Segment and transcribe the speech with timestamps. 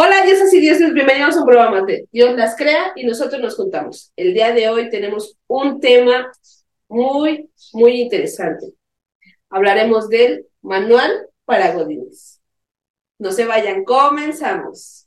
[0.00, 3.56] Hola, diosas y dioses, bienvenidos a un programa de Dios las crea y nosotros nos
[3.56, 4.12] juntamos.
[4.14, 6.30] El día de hoy tenemos un tema
[6.86, 8.74] muy, muy interesante.
[9.50, 11.10] Hablaremos del manual
[11.44, 12.40] para godines.
[13.18, 14.97] No se vayan, comenzamos.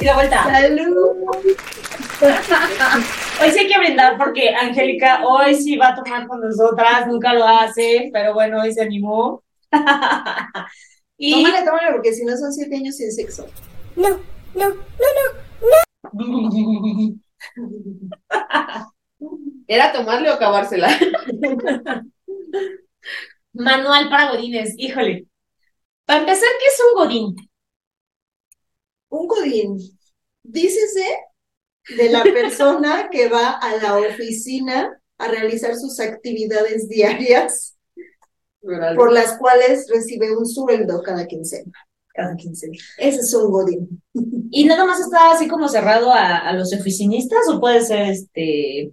[0.00, 0.44] Y la vuelta.
[0.44, 1.16] ¡Salud!
[3.42, 7.34] Hoy sí hay que brindar porque Angélica hoy sí va a tomar con nosotras, nunca
[7.34, 9.42] lo hace, pero bueno, hoy se animó.
[11.18, 13.48] y Tómale, tómale, porque si no son siete años sin sexo.
[13.96, 14.10] No,
[14.54, 14.76] no, no,
[16.12, 17.20] no.
[19.66, 20.96] ¿Era tomarle o acabársela?
[23.52, 25.26] manual para godines, híjole.
[26.06, 27.36] Para empezar, ¿qué es un godín?
[29.08, 29.78] Un godín.
[30.42, 31.06] Dícese
[31.96, 37.76] de la persona que va a la oficina a realizar sus actividades diarias,
[38.96, 41.72] por las cuales recibe un sueldo cada quincena.
[42.14, 42.76] Cada quincena.
[42.98, 44.02] Ese es un godín.
[44.50, 48.92] ¿Y nada más está así como cerrado a, a los oficinistas o puede ser este,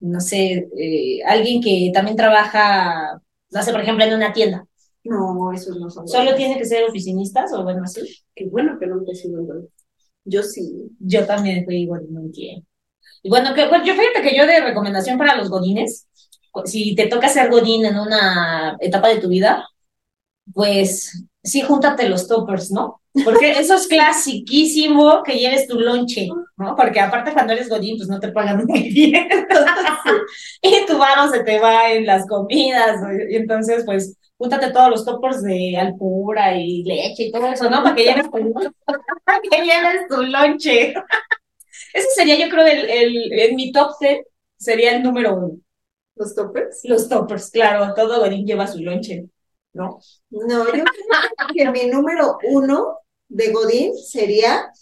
[0.00, 4.67] no sé, eh, alguien que también trabaja, no sé, por ejemplo, en una tienda?
[5.08, 8.02] No, esos no son ¿Solo tiene que ser oficinistas o bueno, así?
[8.34, 9.68] Qué bueno que no te sigo en
[10.24, 10.90] Yo sí.
[11.00, 12.66] Yo también fui un tiempo.
[13.22, 16.06] Y bueno, que, pues, yo fíjate que yo de recomendación para los godines,
[16.64, 19.66] si te toca ser godín en una etapa de tu vida,
[20.52, 23.00] pues sí, júntate los toppers, ¿no?
[23.24, 26.76] Porque eso es clasiquísimo que lleves tu lonche, ¿no?
[26.76, 29.28] Porque aparte cuando eres godín, pues no te pagan muy bien.
[30.62, 33.00] y tu mano se te va en las comidas.
[33.00, 33.08] ¿no?
[33.12, 37.82] Y entonces, pues, júntate todos los toppers de alpura y leche y todo eso, ¿no?
[37.82, 38.54] Para que lleves tu,
[39.24, 40.94] para que lleves tu lonche.
[41.94, 44.26] Ese sería, yo creo, el, el, en mi top 10
[44.56, 45.58] sería el número uno.
[46.16, 46.80] ¿Los toppers?
[46.84, 49.28] Los toppers, claro, todo godín lleva su lonche,
[49.72, 50.00] ¿no?
[50.30, 50.84] No, yo creo
[51.54, 54.72] que mi número uno de godín sería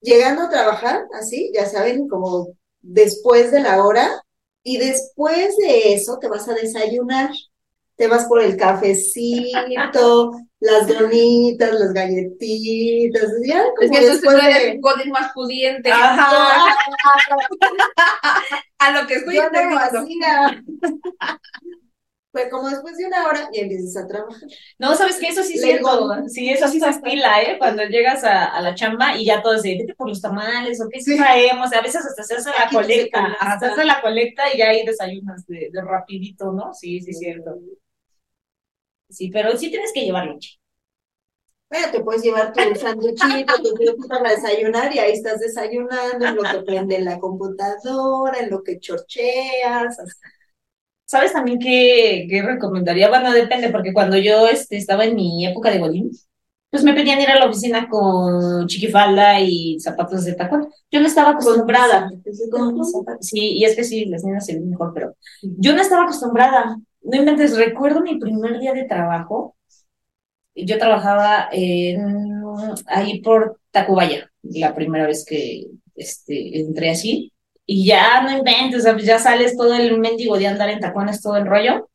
[0.00, 2.48] llegando a trabajar, así, ya saben, como
[2.80, 4.22] después de la hora,
[4.62, 7.30] y después de eso te vas a desayunar.
[7.98, 14.30] Te vas por el cafecito, las donitas, las galletitas, ya Es como que entonces tú
[14.30, 14.72] después de...
[14.76, 15.90] un godín más pudiente.
[15.90, 16.68] Ajá.
[18.78, 19.42] A lo que estoy Yo.
[22.30, 24.48] Pues como después de una hora y empiezas a trabajar.
[24.78, 25.28] No, ¿sabes qué?
[25.28, 26.28] Eso sí es cierto.
[26.28, 27.56] Sí, eso sí se estila, ¿eh?
[27.58, 30.88] Cuando llegas a, a la chamba y ya todos dicen, vete por los tamales o
[30.88, 31.72] qué sí traemos.
[31.72, 33.36] A veces hasta se hace la colecta.
[33.40, 36.72] Hasta se hace la colecta y ya hay desayunos de, de rapidito, ¿no?
[36.74, 37.58] Sí, sí, es cierto.
[39.08, 40.58] Sí, pero sí tienes que llevar leche.
[41.70, 46.36] Bueno, te puedes llevar tu sanduchito, tu fruta para desayunar y ahí estás desayunando en
[46.36, 49.98] lo que prende la computadora, en lo que chorcheas.
[49.98, 50.12] así.
[51.04, 53.08] ¿Sabes también qué, qué recomendaría?
[53.08, 56.10] Bueno, depende, porque cuando yo este, estaba en mi época de Godín,
[56.70, 60.68] pues me pedían ir a la oficina con chiquifalda y zapatos de tacón.
[60.90, 62.10] Yo no estaba acostumbrada.
[63.20, 66.76] Sí, y es que sí, las niñas se ven mejor, pero yo no estaba acostumbrada.
[67.08, 69.56] No inventes, recuerdo mi primer día de trabajo.
[70.54, 71.48] Yo trabajaba
[72.86, 77.32] ahí por Tacubaya, la primera vez que este, entré así.
[77.64, 81.36] Y ya no inventes, pues ya sales todo el mendigo de andar en tacones, todo
[81.36, 81.88] el rollo.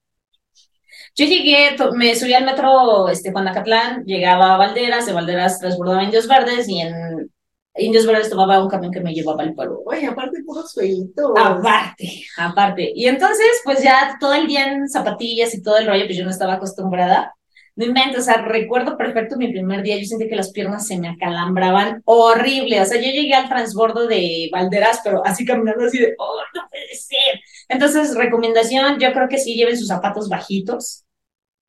[1.16, 6.28] Yo llegué, me subí al metro este, Juanacatlán, llegaba a Valderas, de Valderas transbordaba Indios
[6.28, 7.32] Verdes y en
[7.76, 9.82] Indios Verdes tomaba un camión que me llevaba al pueblo.
[9.86, 11.34] Oye, aparte puro sueñito.
[11.38, 12.92] Aparte, aparte.
[12.96, 16.24] Y entonces, pues ya todo el día en zapatillas y todo el rollo, pues yo
[16.24, 17.34] no estaba acostumbrada.
[17.76, 21.00] No invento, o sea, recuerdo perfecto mi primer día, yo sentí que las piernas se
[21.00, 22.80] me acalambraban horrible.
[22.80, 26.62] O sea, yo llegué al transbordo de Valderas, pero así caminando así de, oh, no
[26.70, 27.42] puede ser.
[27.70, 31.04] Entonces, recomendación, yo creo que sí lleven sus zapatos bajitos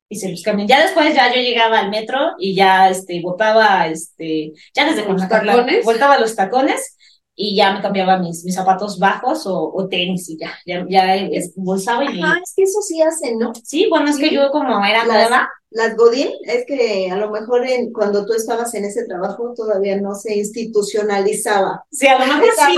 [0.09, 0.67] y se los cambien.
[0.67, 5.27] Ya después ya yo llegaba al metro y ya este botaba este ya desde ¿Los
[5.27, 5.83] tacones?
[5.85, 6.97] botaba los tacones
[7.37, 11.15] y ya me cambiaba mis, mis zapatos bajos o, o tenis y ya, ya, ya
[11.15, 13.51] es- bolsaba y Ajá, es que eso sí hacen, ¿no?
[13.61, 14.35] Sí, bueno, es que Sí.
[14.35, 18.33] yo como era Las- nueva, Las Godín, es que a lo mejor en, cuando tú
[18.33, 21.83] estabas en ese trabajo todavía no se institucionalizaba.
[21.91, 22.77] sí, a lo mejor sí,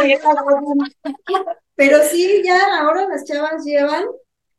[1.75, 4.05] Pero sí, ya ahora las chavas llevan,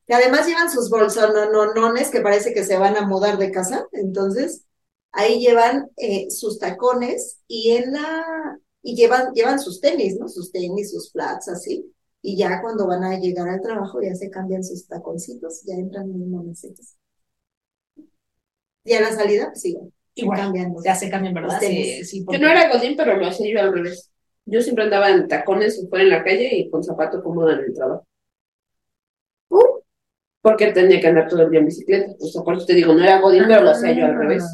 [0.09, 4.65] que además llevan sus bolsononones que parece que se van a mudar de casa, entonces
[5.13, 10.29] ahí llevan eh, sus tacones y en la, y llevan, llevan sus tenis, ¿no?
[10.29, 11.93] Sus tenis, sus flats, así.
[12.23, 16.05] Y ya cuando van a llegar al trabajo ya se cambian sus taconcitos, ya entran
[16.11, 16.97] en momentitos.
[18.85, 19.65] Y a la salida, pues
[20.15, 21.61] igual, cambian los- Ya se cambian, ¿verdad?
[21.61, 24.11] Sí, sí, Yo porque- no era godín, pero lo hacía yo al revés.
[24.47, 27.75] Yo siempre andaba en tacones fuera en la calle y con zapato cómodo en el
[27.75, 28.07] trabajo.
[30.41, 32.13] Porque tenía que andar todo el día en bicicleta.
[32.21, 34.45] O sea, por eso te digo, no era godín, pero lo hacía yo al revés.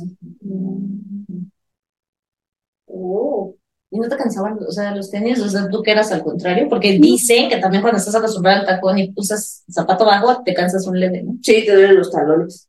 [2.87, 3.55] Oh,
[3.91, 5.41] ¿Y no te cansaban, o sea, los tenis?
[5.41, 8.67] O sea, tú que eras al contrario, porque dicen que también cuando estás acostumbrado al
[8.67, 11.35] tacón y usas zapato bajo, te cansas un leve, ¿no?
[11.43, 12.69] Sí, te duelen los talones.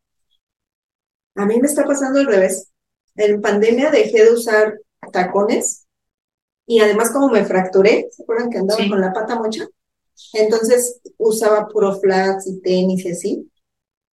[1.36, 2.70] A mí me está pasando al revés.
[3.16, 4.80] En pandemia dejé de usar
[5.12, 5.86] tacones
[6.68, 8.90] y además como me fracturé, ¿se acuerdan que andaba Sí.
[8.90, 9.66] con la pata mocha?
[10.34, 13.52] Entonces usaba puro flats y tenis y así.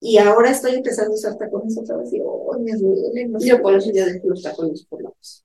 [0.01, 3.33] Y ahora estoy empezando a usar tacones otra vez y oh, me duelen.
[3.33, 3.39] no.
[3.39, 5.45] Yo por eso ya dejé los tacones por la paz.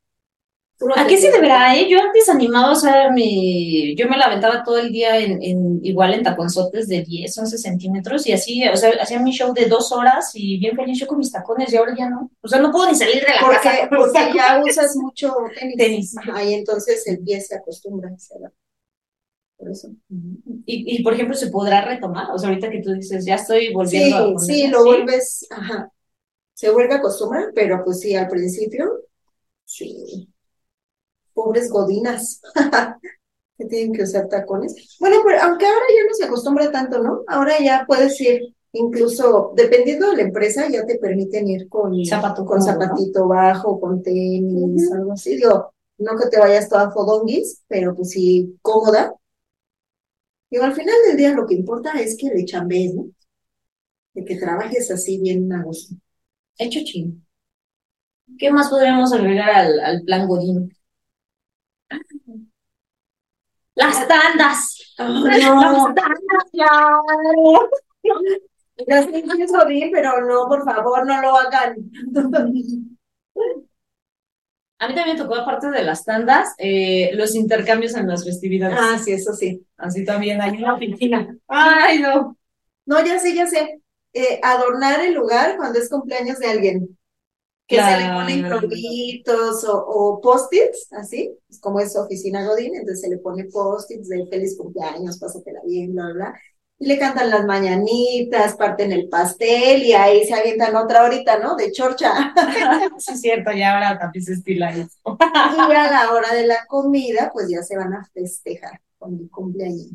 [0.80, 1.88] Puro ¿A qué se deberá, eh?
[1.90, 3.96] Yo antes animaba, o sea, mi...
[3.96, 7.58] yo me la aventaba todo el día en, en igual en taconzotes de 10, 11
[7.58, 11.08] centímetros y así, o sea, hacía mi show de dos horas y bien feliz yo
[11.08, 12.32] con mis tacones y ahora ya no.
[12.42, 15.78] O sea, no puedo ni salir de la Porque, casa porque ya usas mucho tenis.
[15.78, 16.18] Tenis.
[16.18, 18.10] Ajá, y entonces el pie se acostumbra.
[18.18, 18.67] se adapta.
[19.58, 19.90] Por eso.
[20.66, 22.30] Y, y, por ejemplo, ¿se podrá retomar?
[22.32, 25.48] O sea, ahorita que tú dices, ya estoy Sí, volviendo a poner- sí, lo vuelves,
[25.50, 25.92] ajá.
[26.54, 28.92] Se vuelve a acostumbrar, pero pues sí, al principio,
[29.66, 30.30] sí.
[31.34, 32.42] Pobres godinas
[33.58, 34.98] que tienen que usar tacones.
[35.00, 37.22] Bueno, pero aunque ahora ya no se acostumbra tanto, ¿no?
[37.28, 42.46] Ahora ya puedes ir, incluso dependiendo de la empresa, ya te permiten ir con, Zapato
[42.46, 42.80] con cómodo, ¿no?
[42.80, 45.36] zapatito bajo, con tenis, algo así.
[45.38, 49.14] Digo, no que te vayas toda fodonguis, pero pues sí, cómoda.
[50.50, 53.06] Digo, al final del día lo que importa es que le chambees, ¿no?
[54.14, 55.96] De que trabajes así bien a gusto.
[56.58, 57.14] Hecho chino.
[58.40, 60.72] ¿Qué más podríamos agregar al, al plan Godín?
[63.76, 64.94] Las tandas.
[64.98, 65.94] Las no.
[65.94, 67.02] tandas, claro.
[68.88, 71.76] Ya sé que es Godín, pero no, por favor, no lo hagan.
[74.80, 78.78] A mí también me tocó, aparte de las tandas, eh, los intercambios en las festividades.
[78.80, 79.66] Ah, sí, eso sí.
[79.78, 81.36] Así también hay una oficina.
[81.48, 82.38] Ay, no.
[82.86, 83.82] No, ya sé, ya sé.
[84.14, 86.98] Eh, adornar el lugar cuando es cumpleaños de alguien.
[87.68, 93.02] Que se le ponen globitos o, o post-its, así, pues como es oficina Godín, entonces
[93.02, 96.34] se le pone post-its de feliz cumpleaños, pásatela bien, bla, bla, bla.
[96.80, 101.56] Le cantan las mañanitas, parten el pastel y ahí se avientan otra horita, ¿no?
[101.56, 102.34] De chorcha.
[103.00, 104.98] Sí, es cierto, ya ahora también se estila eso.
[105.70, 109.30] Y a la hora de la comida, pues ya se van a festejar con el
[109.30, 109.92] cumpleaños.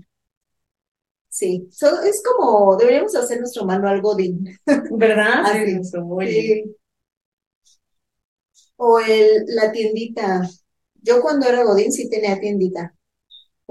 [1.28, 4.44] Sí, so- es como, deberíamos hacer nuestro manual Godín.
[4.90, 5.42] ¿Verdad?
[5.46, 5.80] Así.
[6.20, 6.76] Sí.
[8.76, 10.46] O el, la tiendita.
[11.00, 12.94] Yo cuando era Godín sí tenía tiendita.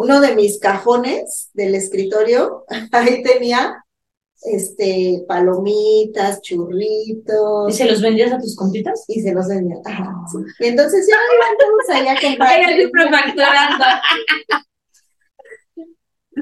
[0.02, 3.86] Uno de mis cajones del escritorio, ahí tenía
[4.42, 9.06] este palomitas, ¿Y churritos, se los vendías a tus compitas?
[9.08, 9.76] y se los vendía.
[9.86, 10.40] Ajá, sí.
[10.60, 11.18] Y entonces ya
[11.60, 13.12] todos allá a comprar.
[13.12, 13.86] facturando.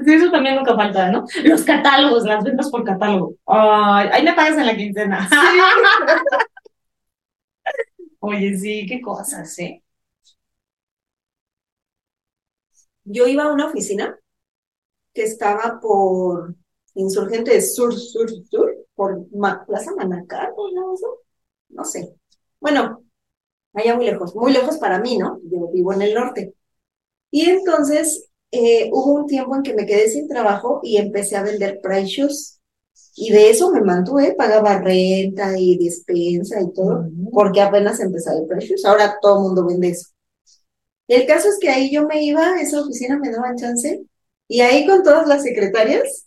[0.06, 1.26] Sí, eso también nunca falta, ¿no?
[1.44, 3.34] Los catálogos, las ventas por catálogo.
[3.44, 5.28] Ay, ahí me pagas en la quincena.
[8.20, 9.82] Oye, sí, qué cosas, ¿eh?
[13.04, 14.18] Yo iba a una oficina
[15.14, 16.54] que estaba por
[16.94, 20.94] Insurgentes Sur, Sur, Sur, por Ma- Plaza Manacar, ¿o no?
[21.70, 22.14] No sé.
[22.60, 23.04] Bueno,
[23.74, 25.40] allá muy lejos, muy lejos para mí, ¿no?
[25.44, 26.54] Yo vivo en el norte.
[27.30, 31.42] Y entonces eh, hubo un tiempo en que me quedé sin trabajo y empecé a
[31.44, 32.60] vender price shoes.
[33.16, 38.46] Y de eso me mantuve, pagaba renta y despensa y todo, porque apenas empezaba el
[38.46, 38.84] price shoes.
[38.84, 40.08] Ahora todo el mundo vende eso.
[41.10, 44.00] El caso es que ahí yo me iba, a esa oficina me daban chance,
[44.46, 46.26] y ahí con todas las secretarias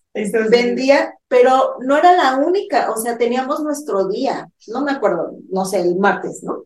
[0.49, 5.63] vendía, pero no era la única, o sea, teníamos nuestro día, no me acuerdo, no
[5.63, 6.65] sé, el martes, ¿no?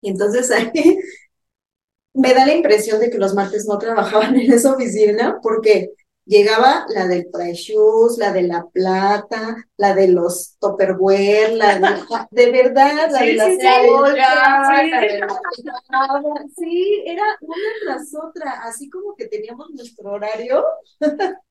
[0.00, 0.70] Y entonces ahí
[2.14, 5.90] me da la impresión de que los martes no trabajaban en esa oficina porque
[6.24, 11.88] llegaba la del price shoes, la de la plata, la de los Tupperware, la de,
[12.30, 13.66] de verdad, la de Sí, las sí, sí.
[13.88, 14.90] ollas, Sí.
[14.90, 20.64] la de la- Sí, era una tras otra, así como que teníamos nuestro horario.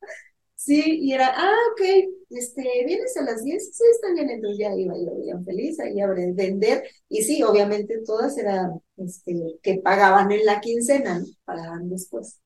[0.56, 1.82] Sí, y era, ah, ok,
[2.30, 3.76] este, ¿vienes a las 10?
[3.76, 6.84] Sí, está bien, entonces ya iba yo bien feliz ahí a vender.
[7.10, 11.26] Y sí, obviamente todas eran, este, que pagaban en la quincena, ¿no?
[11.46, 12.40] Pagaban después.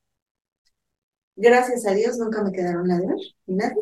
[1.36, 3.82] Gracias a Dios nunca me quedaron a deber, ni nadie.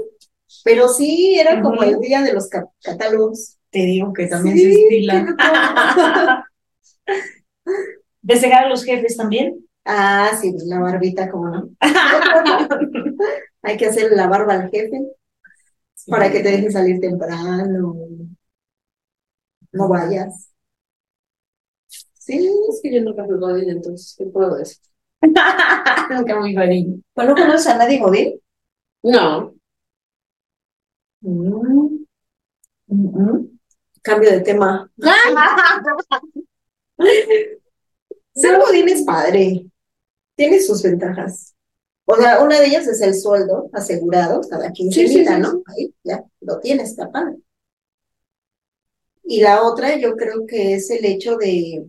[0.63, 3.57] Pero sí, era como el día de los ca- catálogos.
[3.69, 5.35] Te digo que también Sí, se estila.
[8.21, 9.65] ¿De cegar a los jefes también?
[9.85, 11.69] Ah, sí, la barbita, como no.
[13.61, 14.99] Hay que hacer la barba al jefe
[16.07, 17.95] para que te dejen salir temprano.
[19.73, 20.53] No vayas.
[22.13, 22.37] Sí,
[22.69, 24.77] es que yo nunca fui Godín, entonces, ¿qué puedo decir?
[26.09, 27.03] Nunca muy godín.
[27.13, 28.39] ¿Pues no conoces a nadie Godín?
[29.03, 29.53] No,
[31.23, 32.05] Mm.
[32.87, 33.59] Mm-mm.
[34.01, 34.91] Cambio de tema.
[38.35, 39.65] Ser Godín es padre.
[40.35, 41.55] Tiene sus ventajas.
[42.05, 45.63] O sea, una de ellas es el sueldo asegurado cada quincenita, sí, ¿no?
[45.67, 47.37] Ahí ya lo tienes, está padre.
[49.23, 51.85] Y la otra, yo creo que es el hecho de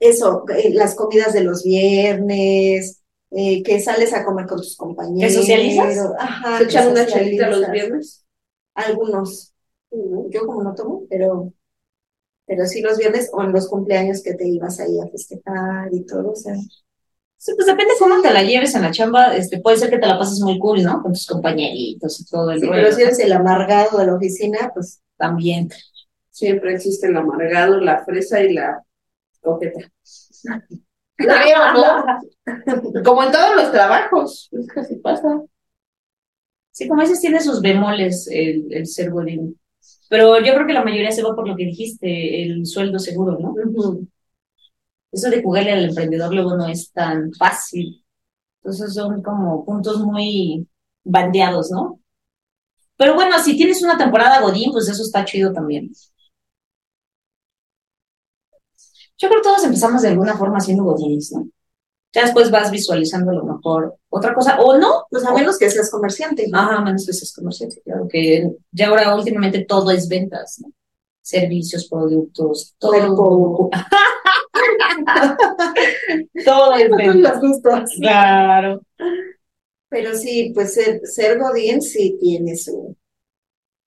[0.00, 5.34] eso, eh, las comidas de los viernes, eh, que sales a comer con tus compañeros.
[5.34, 5.98] socializas?
[6.18, 8.24] Ajá, ¿se que echan una chelita los viernes?
[8.74, 9.52] Algunos.
[10.30, 11.52] Yo como no tomo, pero,
[12.46, 16.04] pero sí los viernes o en los cumpleaños que te ibas ahí a festejar y
[16.04, 16.54] todo, o sea.
[17.36, 20.06] Sí, pues depende cómo te la lleves en la chamba, este, puede ser que te
[20.06, 21.02] la pases muy cool, ¿no?
[21.02, 24.14] Con tus compañeritos y todo el Sí, rollo, pero si eres el amargado de la
[24.14, 25.68] oficina, pues También.
[26.30, 28.83] Siempre existe el amargado, la fresa y la
[29.44, 29.80] coqueta.
[33.04, 35.42] Como en todos los trabajos, es que así pasa.
[36.72, 39.58] Sí, como dices, tiene sus bemoles el, el ser godín.
[40.10, 43.38] Pero yo creo que la mayoría se va por lo que dijiste, el sueldo seguro,
[43.38, 43.54] ¿no?
[45.12, 48.04] Eso de jugarle al emprendedor luego no es tan fácil.
[48.58, 50.66] Entonces son como puntos muy
[51.04, 52.00] bandeados, ¿no?
[52.96, 55.90] Pero bueno, si tienes una temporada Godín, pues eso está chido también.
[59.18, 61.48] Yo creo que todos empezamos de alguna forma siendo Godines, ¿no?
[62.12, 65.68] Ya después vas visualizando a lo mejor otra cosa, o no, pues a menos que
[65.68, 66.48] seas comerciante.
[66.52, 70.72] Ajá, menos que seas comerciante, claro que ya ahora últimamente todo es ventas, ¿no?
[71.20, 73.70] Servicios, productos, todo.
[76.44, 77.40] Todo es ventas.
[77.98, 78.82] Claro.
[79.88, 82.96] Pero sí, pues ser, ser Godín sí tiene su,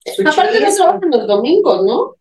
[0.05, 2.15] su Aparte no trabajan los domingos, ¿no?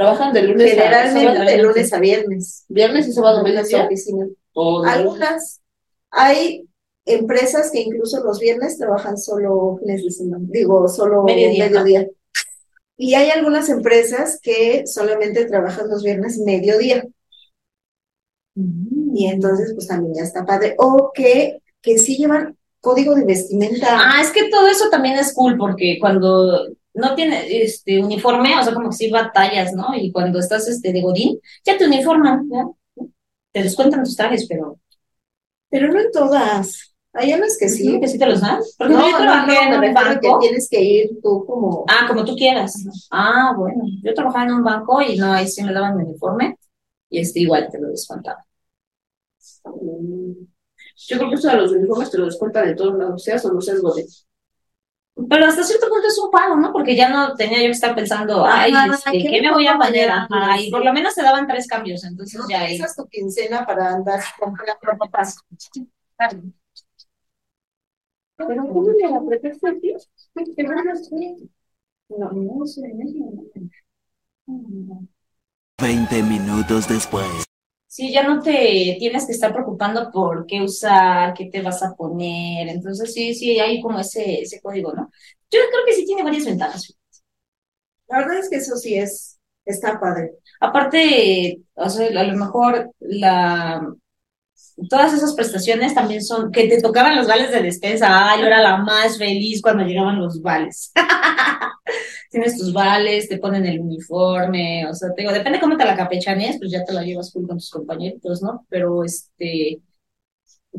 [0.00, 2.64] Trabajan de lunes a Generalmente de lunes a viernes.
[2.70, 3.84] viernes y sábado mediodía.
[3.84, 4.28] oficinas.
[4.54, 5.60] O de- Algunas.
[6.10, 6.66] Hay
[7.04, 12.08] empresas que incluso los viernes trabajan solo fines de semana, digo, solo Mediodía, mediodía.
[12.96, 17.04] Y hay algunas empresas que solamente trabajan los viernes mediodía.
[19.14, 20.76] Y entonces, pues también ya está padre.
[20.78, 23.86] O que, que sí llevan código de vestimenta.
[24.00, 28.62] Ah, es que todo eso también es cool porque cuando no tiene este uniforme, o
[28.62, 29.94] sea, como que sí batallas, ¿no?
[29.96, 32.64] Y cuando estás este de Godín, ya te uniforman, ¿ya?
[33.52, 34.78] Te descuentan tus trajes, pero
[35.70, 36.94] Pero no en todas.
[37.12, 37.98] Hay unas que sí.
[38.00, 38.60] que sí te los dan.
[38.78, 40.38] Porque No, yo no, trabajé no, en un a que banco.
[40.40, 41.84] tienes que ir tú como.
[41.88, 42.74] Ah, como tú quieras.
[43.10, 43.82] Ah, bueno.
[44.02, 46.56] Yo trabajaba en un banco y no, ahí sí me daban mi uniforme
[47.08, 48.44] y este igual te lo descontaban.
[51.08, 53.52] Yo creo que eso de los uniformes te lo descuentan de todos lados, seas o
[53.52, 54.06] no seas godín.
[55.28, 56.72] Pero hasta cierto punto es un pago, ¿no?
[56.72, 59.52] Porque ya no tenía yo que estar pensando, ay, Ajá, este, ¿qué ¿qué me me
[59.52, 60.10] voy a poner?
[60.10, 62.66] Ajá, y por lo menos te daban tres cambios, entonces No ya ahí.
[62.74, 65.36] utilizas tu quincena para andar comprando ropas.
[68.36, 69.94] Pero ¿cómo le apretaste a ti?
[70.56, 71.10] ¿Qué ganas
[72.08, 72.82] No, no sé.
[75.80, 77.49] 20 minutos después.
[77.92, 81.94] Sí, ya no te tienes que estar preocupando por qué usar, qué te vas a
[81.96, 82.68] poner.
[82.68, 85.10] Entonces, sí, sí, hay como ese, ese código, ¿no?
[85.50, 86.96] Yo creo que sí tiene varias ventajas.
[88.08, 90.32] La verdad es que eso sí es, está padre.
[90.60, 93.94] Aparte, o sea, a lo mejor la
[94.88, 98.06] todas esas prestaciones también son que te tocaban los vales de despensa.
[98.10, 100.92] Ah, yo era la más feliz cuando llegaban los vales.
[102.30, 105.96] Tienes tus vales, te ponen el uniforme, o sea, te digo, depende cómo te la
[105.96, 108.64] capechanees, pues ya te la llevas cool con tus compañeritos, ¿no?
[108.68, 109.80] Pero este,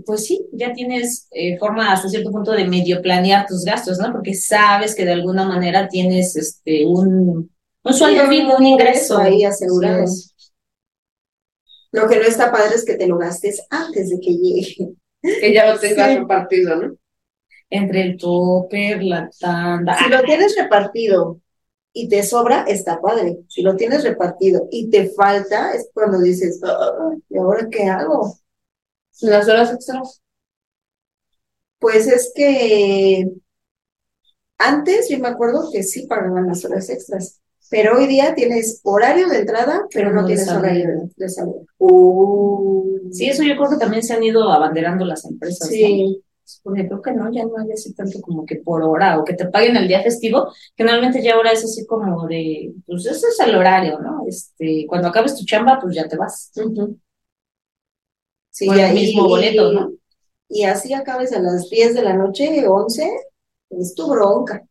[0.06, 4.12] pues sí, ya tienes eh, forma hasta cierto punto de medio planear tus gastos, ¿no?
[4.14, 7.52] Porque sabes que de alguna manera tienes este un,
[7.84, 9.18] un sueldo fijo, un ingreso.
[9.18, 10.08] ahí asegurado.
[10.08, 10.30] Sí.
[11.92, 14.94] Lo que no está padre es que te lo gastes antes de que llegue.
[15.22, 16.18] Que ya lo tengas Sí.
[16.18, 16.96] repartido, ¿no?
[17.72, 19.98] Entre el topper, la tanda.
[19.98, 21.40] Si lo tienes repartido
[21.94, 23.40] y te sobra, está padre.
[23.48, 28.36] Si lo tienes repartido y te falta, es cuando dices, "Ah, ¿y ahora qué hago?
[29.22, 30.22] Las horas extras.
[31.80, 33.28] Pues es que
[34.58, 39.28] antes yo me acuerdo que sí pagaban las horas extras, pero hoy día tienes horario
[39.28, 40.60] de entrada, pero no tienes salida.
[40.60, 41.62] horario de, salida.
[43.12, 45.70] Sí, eso yo creo que también se han ido abanderando las empresas.
[45.72, 46.16] ¿no?
[46.64, 49.34] Porque creo que no, ya no hay así tanto como que por hora o que
[49.34, 50.48] te paguen el día festivo.
[50.78, 54.24] Generalmente ya ahora es así como de, pues ese es el horario, ¿no?
[54.28, 56.52] Este, cuando acabes tu chamba, pues ya te vas.
[58.50, 59.94] Sí, el ya, y- mismo boleto, ¿no?
[60.50, 63.10] Y así acabes a las 10 de la noche, 11,
[63.70, 64.66] es tu bronca.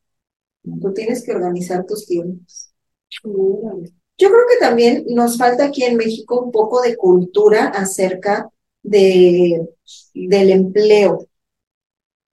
[0.82, 2.72] Tú tienes que organizar tus tiempos.
[4.18, 8.49] Yo creo que también nos falta aquí en México un poco de cultura acerca
[8.82, 9.66] de,
[10.14, 11.26] del empleo,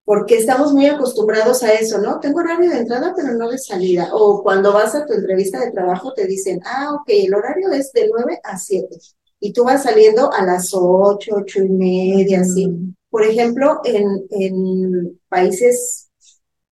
[0.07, 2.21] porque estamos muy acostumbrados a eso, ¿no?
[2.21, 4.11] Tengo horario de entrada, pero no de salida.
[4.15, 7.93] O cuando vas a tu entrevista de trabajo te dicen, ah, ok, el horario es
[7.93, 8.97] de 9 a 7
[9.41, 12.69] y tú vas saliendo a las 8, 8 y media, así.
[13.11, 16.09] Por ejemplo, en, en países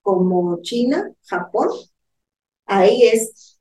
[0.02, 1.70] como China, Japón,
[2.66, 3.58] ahí es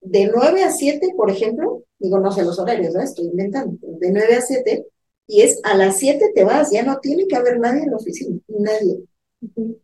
[0.00, 3.02] de 9 a 7, por ejemplo, digo, no sé los horarios, ¿no?
[3.02, 4.86] Estoy inventando, pero de 9 a 7,
[5.26, 7.96] y es a las 7 te vas, ya no tiene que haber nadie en la
[7.96, 9.04] oficina, nadie.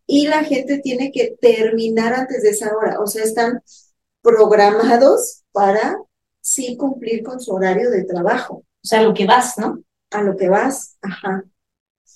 [0.06, 3.62] Y la gente tiene que terminar antes de esa hora, o sea, están
[4.22, 5.98] programados para
[6.40, 9.82] sí cumplir con su horario de trabajo O sea, lo que vas, ¿no?
[10.10, 11.44] a lo que vas, ajá.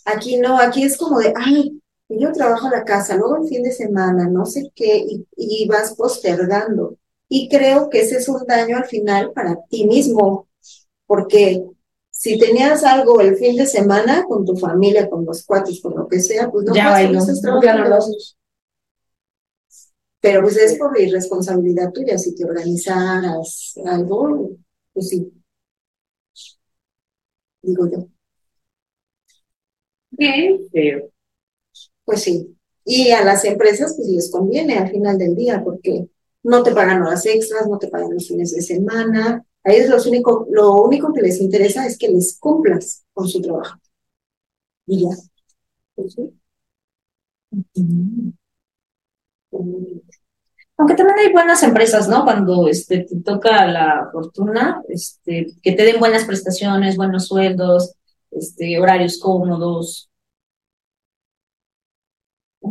[0.05, 3.63] Aquí no, aquí es como de, ay, yo trabajo a la casa, luego el fin
[3.63, 6.99] de semana, no sé qué, y, y vas postergando.
[7.29, 10.49] Y creo que ese es un daño al final para ti mismo,
[11.07, 11.65] porque
[12.25, 16.09] si tenías algo el fin de semana con tu familia, con los cuates, con lo
[16.09, 17.61] que sea, pues no Ya bailó, no.
[20.23, 24.53] Pero pues es por irresponsabilidad tuya, si te organizaras algo,
[24.95, 25.31] pues sí.
[27.61, 28.09] Digo yo.
[30.17, 31.11] Qué feo.
[32.07, 32.57] Pues sí.
[32.87, 36.09] Y a las empresas pues les conviene al final del día porque
[36.43, 39.45] no te pagan horas extras, no te pagan los fines de semana.
[39.65, 43.41] A ellos los único, lo único que les interesa es que les cumplas con su
[43.41, 43.79] trabajo.
[44.87, 45.17] Y ya.
[50.77, 52.25] Aunque también hay buenas empresas, ¿no?
[52.25, 57.95] Cuando este, te toca la fortuna, este, que te den buenas prestaciones, buenos sueldos,
[58.33, 60.11] este, horarios cómodos.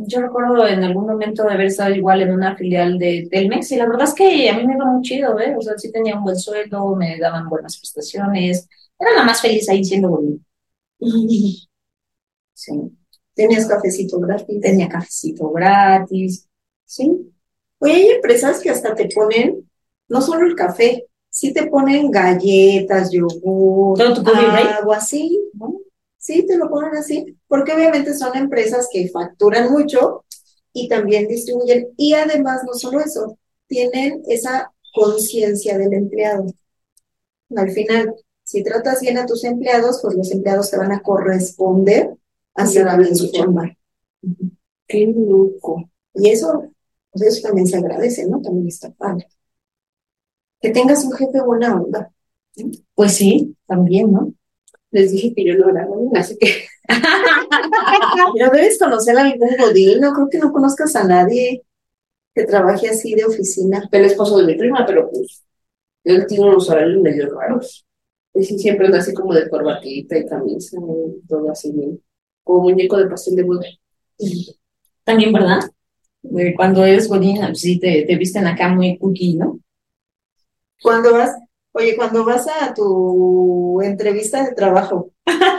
[0.07, 3.75] Yo recuerdo en algún momento de haber estado igual en una filial de Telmex y
[3.77, 5.55] la verdad es que a mí me iba muy chido, ¿eh?
[5.57, 8.67] O sea, sí tenía un buen sueldo, me daban buenas prestaciones.
[8.97, 10.43] Era la más feliz ahí siendo bonita.
[12.55, 12.71] Sí.
[13.33, 14.61] Tenías cafecito gratis.
[14.61, 16.47] Tenía cafecito gratis.
[16.85, 17.33] Sí.
[17.79, 19.69] Oye, hay empresas que hasta te ponen,
[20.07, 25.79] no solo el café, sí te ponen galletas, yogur, agua, sí, ¿no?
[26.17, 30.25] Sí, te lo ponen así, porque obviamente son empresas que facturan mucho
[30.73, 31.89] y también distribuyen.
[31.97, 33.37] Y además, no solo eso,
[33.67, 36.47] tienen esa conciencia del empleado.
[37.55, 42.17] Al final, si tratas bien a tus empleados, pues los empleados te van a corresponder
[42.55, 43.77] a hacer bien su chamba.
[44.87, 45.91] Qué loco.
[46.15, 46.71] Y eso,
[47.11, 48.41] pues eso también se agradece, ¿no?
[48.41, 49.27] También está padre.
[50.59, 52.11] Que tengas un jefe buena onda.
[52.95, 54.33] Pues sí, también, ¿no?
[54.89, 56.47] Les dije que yo no era godín, así que
[58.33, 61.63] Pero debes conocer a algún godín, no creo que no conozcas a nadie
[62.35, 63.87] que trabaje así de oficina.
[63.91, 65.43] el esposo de mi prima, pero pues
[66.03, 67.85] él tiene unos horarios medio raros.
[68.33, 72.01] Y sí, siempre anda así como de corbatita y camisa, y todo así bien,
[72.43, 73.67] como muñeco de pastel de boda.
[75.03, 75.59] También, ¿verdad?
[76.23, 79.59] De Cuando eres godín, pues sí, te, te visten acá muy cookie, ¿no?
[80.81, 81.37] Cuando vas,
[81.73, 85.12] oye, cuando vas a tu entrevista de trabajo,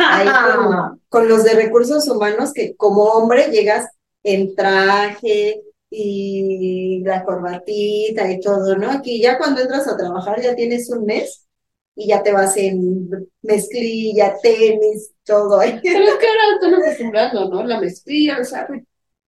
[0.07, 3.89] ahí con, con los de recursos humanos, que como hombre llegas
[4.23, 8.91] en traje y la corbatita y todo, ¿no?
[8.91, 11.47] Aquí ya cuando entras a trabajar ya tienes un mes
[11.95, 13.09] y ya te vas en
[13.43, 15.59] mezclilla, tenis, todo.
[15.61, 15.83] Pero es
[16.17, 17.65] que ahora están acostumbrando, ¿no?
[17.65, 18.85] La mezclilla, el y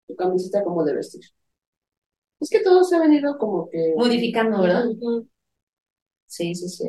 [0.09, 1.23] tu camiseta como de vestir.
[2.41, 3.95] Es que todo se ha venido como que...
[3.97, 4.85] Modificando, ¿verdad?
[6.27, 6.85] Sí, sí, sí.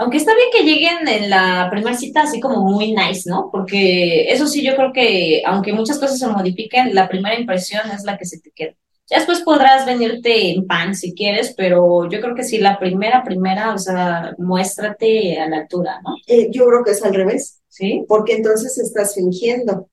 [0.00, 3.50] Aunque está bien que lleguen en la primera cita así como muy nice, ¿no?
[3.52, 8.04] Porque eso sí, yo creo que aunque muchas cosas se modifiquen, la primera impresión es
[8.04, 8.72] la que se te queda.
[9.10, 13.22] Ya después podrás venirte en pan si quieres, pero yo creo que sí, la primera,
[13.24, 16.14] primera, o sea, muéstrate a la altura, ¿no?
[16.26, 17.60] Eh, yo creo que es al revés.
[17.68, 18.04] Sí.
[18.08, 19.88] porque entonces estás fingiendo.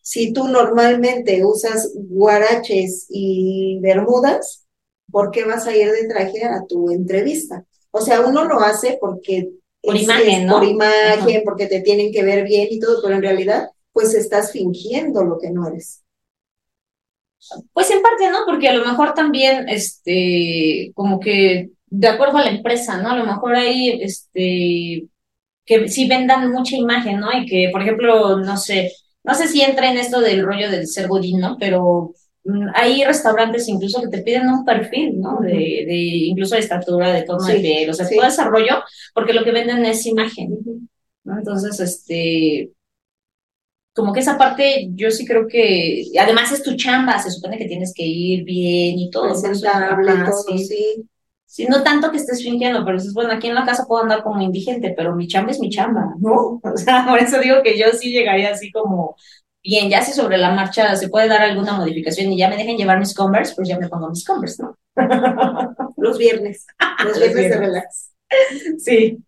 [0.00, 4.66] Si tú normalmente usas guaraches y bermudas,
[5.12, 7.66] ¿por qué vas a ir de traje a tu entrevista?
[7.92, 9.50] O sea, uno lo hace porque
[9.82, 10.54] Por es- imagen, es ¿no?
[10.58, 14.52] por imagen, porque te tienen que ver bien y todo, pero en realidad, pues estás
[14.52, 16.02] fingiendo lo que no eres.
[17.72, 18.38] Pues en parte, ¿no?
[18.46, 23.10] Porque a lo mejor también, este, como que de acuerdo a la empresa, ¿no?
[23.10, 25.08] A lo mejor hay, este,
[25.66, 27.28] que sí vendan mucha imagen, ¿no?
[27.32, 28.92] Y que, por ejemplo, no sé,
[29.24, 31.56] no sé si entra en esto del rollo del ser godín, ¿no?
[31.60, 32.14] Pero
[32.74, 35.40] hay restaurantes incluso que te piden un perfil, ¿no?
[35.40, 35.94] De, de
[36.26, 38.16] incluso de estatura, de tono de Sí, piel, o sea, sí.
[38.16, 38.82] todo ese rollo,
[39.14, 40.58] porque lo que venden es imagen,
[41.24, 41.38] ¿no?
[41.38, 42.72] Entonces, este,
[43.92, 47.66] como que esa parte yo sí creo que, además es tu chamba, se supone que
[47.66, 49.28] tienes que ir bien y todo.
[49.28, 49.42] ¿no?
[49.42, 50.64] Presentable, todo, sí.
[50.64, 51.10] sí.
[51.44, 54.22] Sí, no tanto que estés fingiendo, pero dices, bueno, aquí en la casa puedo andar
[54.22, 56.60] como indigente, pero mi chamba es mi chamba, ¿no?
[56.62, 59.16] O sea, por eso digo que yo sí llegaría así como,
[59.62, 62.76] bien, ya si sobre la marcha se puede dar alguna modificación y ya me dejen
[62.76, 64.76] llevar mis Converse, pues ya me pongo mis Converse, ¿no?
[65.96, 66.66] Los viernes,
[67.04, 68.10] los viernes de relax.
[68.78, 69.18] Sí.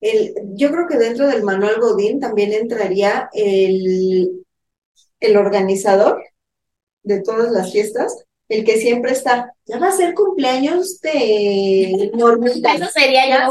[0.00, 4.44] El, yo creo que dentro del manual Godín también entraría el,
[5.20, 6.22] el organizador
[7.02, 12.74] de todas las fiestas, el que siempre está, ya va a ser cumpleaños de Normita,
[12.74, 13.50] Eso sería ya.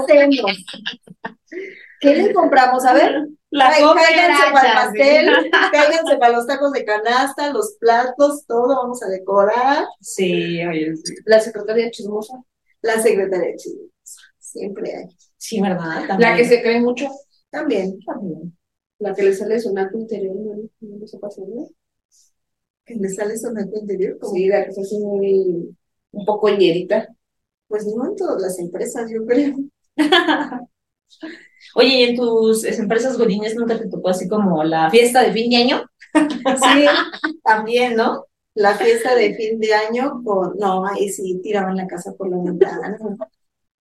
[2.00, 2.86] ¿Qué le compramos?
[2.86, 7.76] A ver, La Ay, cáiganse para el pastel, cáiganse para los tacos de canasta, los
[7.80, 9.86] platos, todo vamos a decorar.
[10.02, 11.16] Sí, oye, sí.
[11.26, 12.34] La secretaria chismosa.
[12.82, 13.90] La secretaria Chile,
[14.38, 15.06] siempre hay.
[15.38, 16.04] Sí, ¿verdad?
[16.20, 17.08] La que se cree mucho.
[17.50, 18.56] También, También.
[19.00, 20.56] La que le sale sonaco interior, ¿no?
[20.82, 21.70] No me está pasando.
[22.86, 25.76] que le sale sonaco interior, como, Sí, la que se hace muy,
[26.12, 27.08] un poco ñerita.
[27.68, 29.56] pues no en todas las empresas, yo creo.
[31.74, 35.50] Oye, ¿y en tus empresas godines nunca te tocó así como la fiesta de fin
[35.50, 35.90] de año?
[36.14, 36.86] Sí,
[37.44, 38.26] también, ¿no?
[38.54, 42.38] La fiesta de fin de año con, no, ahí sí tiraban la casa por la
[42.38, 42.98] ventana.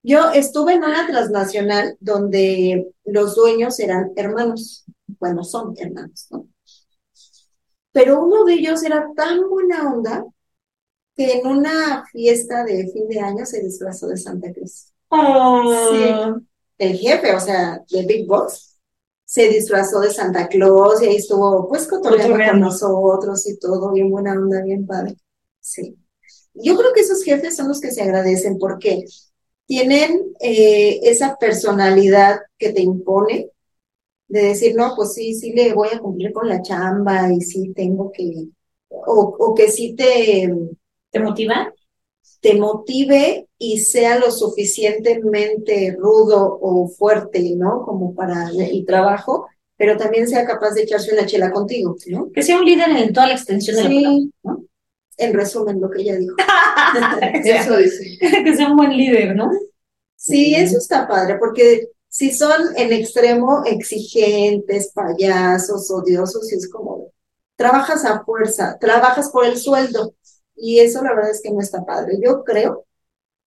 [0.03, 4.85] Yo estuve en una transnacional donde los dueños eran hermanos,
[5.21, 6.49] bueno, son hermanos, ¿no?
[7.93, 10.25] Pero uno de ellos era tan buena onda
[11.17, 14.93] que en una fiesta de fin de año se disfrazó de Santa Cruz.
[15.09, 16.41] Oh.
[16.79, 18.77] El jefe, o sea, de Big Boss,
[19.25, 24.11] se disfrazó de Santa Claus y ahí estuvo pues cotorreando con nosotros y todo, bien
[24.11, 25.17] buena onda, bien padre.
[25.61, 25.97] Sí.
[26.55, 29.05] Yo creo que esos jefes son los que se agradecen porque
[29.67, 33.51] tienen eh, esa personalidad que te impone
[34.29, 37.73] de decir, no, pues sí, sí le voy a cumplir con la chamba y sí
[37.75, 38.49] tengo que,
[38.89, 40.53] o, o que sí te,
[41.15, 41.73] ¿Te motiva?
[42.45, 47.87] Te motive y sea lo suficientemente rudo o fuerte, ¿no?
[47.87, 49.47] Como para el trabajo,
[49.79, 52.31] pero también sea capaz de echarse una chela contigo, ¿no?
[52.31, 54.11] Que sea un líder en toda la extensión de la palabra.
[54.11, 54.65] Sí, ¿no?
[55.17, 56.35] en resumen, lo que ella dijo.
[57.45, 58.19] Eso dice.
[58.21, 59.51] que sea un buen líder, ¿no?
[60.15, 67.11] Sí, eso está padre, porque si son en extremo exigentes, payasos, odiosos, y es como,
[67.57, 70.15] trabajas a fuerza, trabajas por el sueldo,
[70.57, 72.19] y eso la verdad es que no está padre.
[72.23, 72.87] Yo creo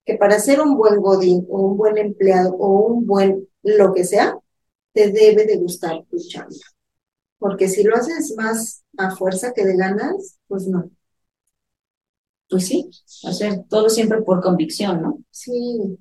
[0.06, 4.04] que para ser un buen godín, o un buen empleado, o un buen lo que
[4.04, 4.38] sea,
[4.94, 6.56] te debe de gustar tu chamba.
[7.38, 10.90] Porque si lo haces más a fuerza que de ganas, pues no.
[12.50, 12.90] Pues sí,
[13.28, 15.20] hacer todo siempre por convicción, ¿no?
[15.32, 15.98] Sí.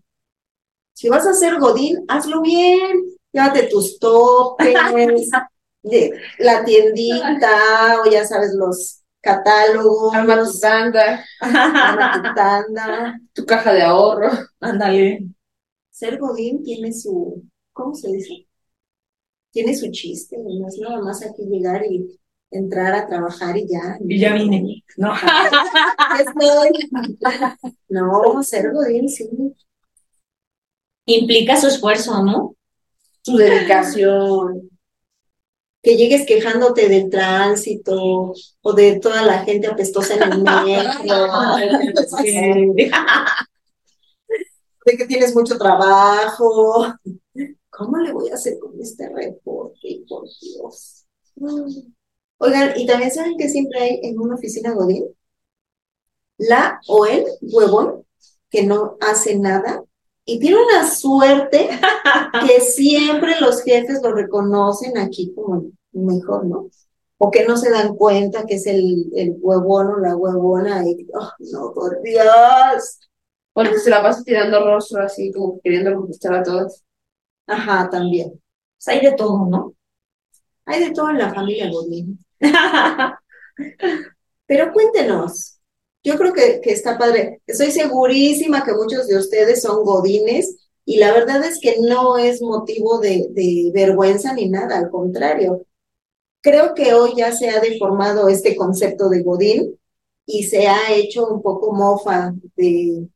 [0.93, 3.17] Si vas a hacer godín, hazlo bien.
[3.33, 4.75] Llévate tus topes,
[6.39, 13.21] la tiendita, o ya sabes, los catálogos, Arma tu tanda, arma tu tanda.
[13.33, 14.31] tu caja de ahorro.
[14.61, 15.27] Ándale.
[15.91, 18.47] Ser godín tiene su, ¿cómo se dice?
[19.51, 22.19] Tiene su chiste, no es nada más aquí llegar y
[22.51, 23.99] entrar a trabajar y ya.
[24.01, 25.15] Y ya vine, ¿no?
[27.89, 29.29] No, ser godín, sí.
[31.07, 32.57] Implica su esfuerzo, ¿no?
[33.23, 34.69] Tu dedicación.
[35.85, 41.05] Que llegues quejándote del tránsito o de toda la gente apestosa en el metro,
[44.87, 46.87] de que tienes mucho trabajo.
[47.69, 50.05] ¿Cómo le voy a hacer con este reporte?
[50.09, 51.05] Por Dios.
[52.39, 55.05] Oigan, y también saben que siempre hay en una oficina Godín
[56.39, 58.07] la o el huevón
[58.51, 59.85] que no hace nada
[60.25, 61.69] y tiene una suerte
[62.47, 66.71] que siempre los jefes lo reconocen aquí como mejor, ¿no?
[67.19, 71.07] O que no se dan cuenta que es el, el huevón o la huevona y,
[71.15, 72.99] oh, no, por Dios.
[73.53, 76.83] Porque se la pasa tirando rostro así, como queriendo conquistar a todos.
[77.47, 78.33] Ajá, también.
[78.33, 79.75] Pues hay de todo, ¿no?
[80.67, 82.19] Hay de todo en la familia Godín.
[84.47, 85.54] Pero cuéntenos,
[86.05, 87.43] yo creo que, que está padre.
[87.47, 92.43] Estoy segurísima que muchos de ustedes son godines y la verdad es que no es
[92.43, 95.67] motivo de, vergüenza ni nada, al contrario.
[96.43, 99.81] Creo que hoy ya se ha deformado este concepto de godín
[100.27, 103.09] y se ha hecho un poco mofa de,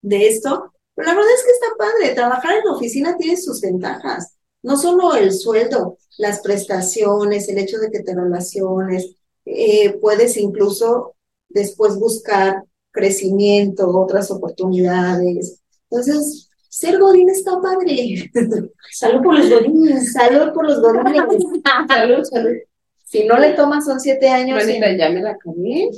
[0.00, 0.72] de esto.
[0.94, 2.14] Pero la verdad es que está padre.
[2.14, 4.36] Trabajar en la oficina tiene sus ventajas.
[4.62, 11.15] No solo el sueldo, las prestaciones, el hecho de que te relaciones, eh, puedes incluso
[11.56, 15.60] después buscar crecimiento, otras oportunidades.
[15.90, 18.30] Entonces, ser godín está padre.
[18.92, 20.12] Salud por los godines.
[20.12, 21.24] Salud por los godines.
[21.88, 22.56] Salud, salud.
[23.04, 24.62] Si no le tomas, son siete años.
[24.64, 25.88] sin- Manita, ya me la comí.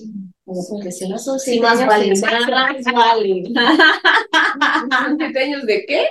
[0.45, 3.43] Porque si no son Sí, siete más años vale, sin más vale.
[5.19, 6.07] ¿Siete años de qué?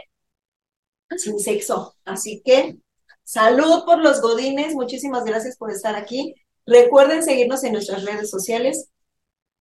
[1.17, 1.95] sin sexo.
[2.05, 2.77] Así que
[3.23, 4.73] salud por los godines.
[4.73, 6.35] Muchísimas gracias por estar aquí.
[6.65, 8.89] Recuerden seguirnos en nuestras redes sociales.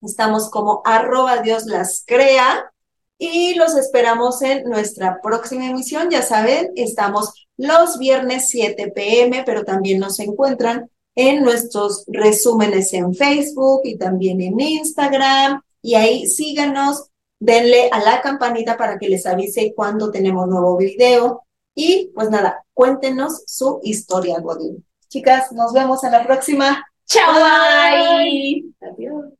[0.02, 2.72] Estamos como arroba Dios las crea
[3.18, 6.10] y los esperamos en nuestra próxima emisión.
[6.10, 13.14] Ya saben, estamos los viernes 7 pm, pero también nos encuentran en nuestros resúmenes en
[13.14, 15.62] Facebook y también en Instagram.
[15.80, 17.08] Y ahí síganos,
[17.40, 21.44] denle a la campanita para que les avise cuando tenemos nuevo video.
[21.74, 24.84] Y pues nada, cuéntenos su historia, Godín.
[25.08, 26.84] Chicas, nos vemos en la próxima.
[27.06, 27.34] Chao.
[27.34, 29.35] Bye.